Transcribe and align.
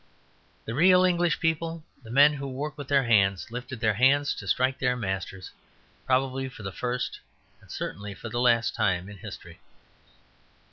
The 0.65 0.73
real 0.73 1.03
English 1.03 1.39
people, 1.39 1.83
the 2.01 2.09
men 2.09 2.33
who 2.33 2.47
work 2.47 2.75
with 2.75 2.87
their 2.87 3.03
hands, 3.03 3.51
lifted 3.51 3.79
their 3.79 3.93
hands 3.93 4.33
to 4.33 4.47
strike 4.47 4.79
their 4.79 4.95
masters, 4.95 5.51
probably 6.07 6.49
for 6.49 6.63
the 6.63 6.71
first 6.71 7.19
and 7.61 7.69
certainly 7.69 8.15
for 8.15 8.27
the 8.29 8.41
last 8.41 8.73
time 8.73 9.09
in 9.09 9.17
history. 9.19 9.59